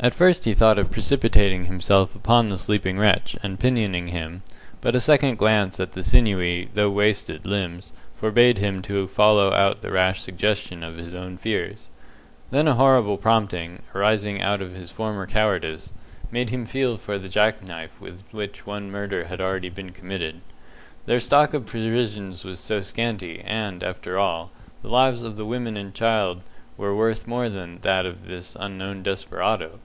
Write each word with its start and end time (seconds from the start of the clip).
At 0.00 0.14
first 0.14 0.44
he 0.44 0.54
thought 0.54 0.78
of 0.78 0.92
precipitating 0.92 1.64
himself 1.64 2.14
upon 2.14 2.50
the 2.50 2.56
sleeping 2.56 3.00
wretch 3.00 3.36
and 3.42 3.58
pinioning 3.58 4.06
him, 4.06 4.42
but 4.80 4.94
a 4.94 5.00
second 5.00 5.38
glance 5.38 5.80
at 5.80 5.90
the 5.90 6.04
sinewy, 6.04 6.68
though 6.72 6.88
wasted, 6.88 7.44
limbs 7.44 7.92
forbade 8.14 8.58
him 8.58 8.80
to 8.82 9.08
follow 9.08 9.52
out 9.52 9.82
the 9.82 9.90
rash 9.90 10.20
suggestion 10.20 10.84
of 10.84 10.96
his 10.98 11.16
own 11.16 11.36
fears. 11.36 11.88
Then 12.52 12.68
a 12.68 12.76
horrible 12.76 13.16
prompting 13.16 13.80
arising 13.92 14.40
out 14.40 14.62
of 14.62 14.72
his 14.72 14.92
former 14.92 15.26
cowardice 15.26 15.92
made 16.30 16.50
him 16.50 16.64
feel 16.64 16.96
for 16.96 17.18
the 17.18 17.28
jack 17.28 17.60
knife 17.60 18.00
with 18.00 18.22
which 18.30 18.64
one 18.66 18.92
murder 18.92 19.24
had 19.24 19.40
already 19.40 19.68
been 19.68 19.90
committed. 19.90 20.42
Their 21.06 21.18
stock 21.18 21.54
of 21.54 21.66
provisions 21.66 22.44
was 22.44 22.60
so 22.60 22.82
scanty, 22.82 23.40
and 23.40 23.82
after 23.82 24.16
all, 24.16 24.52
the 24.80 24.92
lives 24.92 25.24
of 25.24 25.34
the 25.36 25.44
woman 25.44 25.76
and 25.76 25.92
child 25.92 26.42
were 26.76 26.94
worth 26.94 27.26
more 27.26 27.48
than 27.48 27.76
that 27.80 28.06
of 28.06 28.28
this 28.28 28.56
unknown 28.60 29.02
desperado! 29.02 29.80